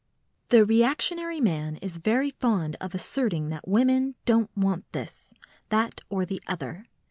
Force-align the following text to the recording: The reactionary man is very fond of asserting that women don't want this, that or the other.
The 0.49 0.65
reactionary 0.65 1.39
man 1.39 1.75
is 1.75 1.97
very 1.97 2.31
fond 2.31 2.75
of 2.81 2.95
asserting 2.95 3.49
that 3.49 3.67
women 3.67 4.15
don't 4.25 4.49
want 4.57 4.91
this, 4.93 5.31
that 5.69 6.01
or 6.09 6.25
the 6.25 6.41
other. 6.47 6.87